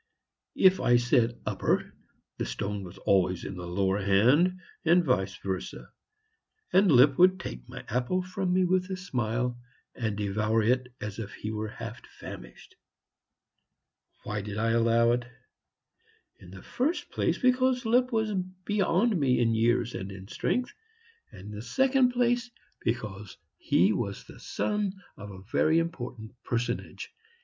If 0.55 0.79
I 0.79 0.97
said 0.97 1.39
"upper," 1.45 1.93
the 2.39 2.45
stone 2.47 2.83
was 2.83 2.97
always 2.97 3.45
in 3.45 3.55
the 3.55 3.67
lower 3.67 4.01
hand, 4.01 4.59
and 4.83 5.05
vice 5.05 5.35
versa. 5.35 5.91
And 6.73 6.91
Lipp 6.91 7.19
would 7.19 7.39
take 7.39 7.69
my 7.69 7.85
apple 7.87 8.23
from 8.23 8.51
me 8.51 8.65
with 8.65 8.89
a 8.89 8.97
smile, 8.97 9.59
and 9.93 10.17
devour 10.17 10.63
it 10.63 10.91
as 11.01 11.19
if 11.19 11.33
he 11.35 11.51
were 11.51 11.67
half 11.67 12.01
famished. 12.17 12.77
Why 14.23 14.41
did 14.41 14.57
I 14.57 14.71
allow 14.71 15.11
it? 15.11 15.25
In 16.39 16.49
the 16.49 16.63
first 16.63 17.11
place 17.11 17.37
because 17.37 17.85
Lipp 17.85 18.11
was 18.11 18.33
beyond 18.65 19.15
me 19.19 19.37
in 19.39 19.53
years 19.53 19.93
and 19.93 20.11
in 20.11 20.27
strength, 20.27 20.73
and 21.31 21.41
in 21.41 21.51
the 21.51 21.61
second 21.61 22.09
place, 22.09 22.49
because 22.79 23.37
he 23.59 23.93
was 23.93 24.23
the 24.23 24.39
son 24.39 24.93
of 25.15 25.29
a 25.29 25.43
very 25.43 25.77
important 25.77 26.31
personage. 26.43 27.13